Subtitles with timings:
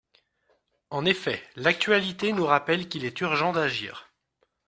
[0.89, 4.11] En effet, l’actualité nous rappelle qu’il est urgent d’agir.